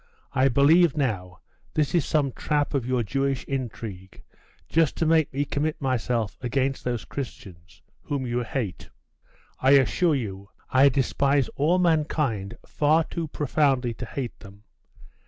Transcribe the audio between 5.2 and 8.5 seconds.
me commit myself against those Christians, whom you